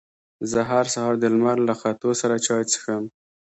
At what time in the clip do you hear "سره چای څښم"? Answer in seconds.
2.21-3.03